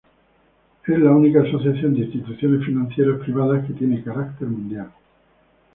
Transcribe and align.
Es 0.87 0.97
la 0.97 1.11
única 1.11 1.43
asociación 1.43 1.93
de 1.93 2.05
instituciones 2.05 2.65
financieras 2.65 3.19
privadas 3.19 3.67
que 3.67 3.73
tiene 3.73 4.03
carácter 4.03 4.47
mundial. 4.47 4.91